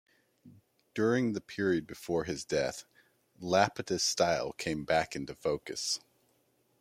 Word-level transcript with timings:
During 0.95 1.33
the 1.33 1.41
period 1.41 1.85
before 1.85 2.23
his 2.23 2.43
death, 2.43 2.85
Lapidus' 3.39 4.01
style 4.01 4.51
came 4.53 4.83
back 4.83 5.15
into 5.15 5.35
focus. 5.35 5.99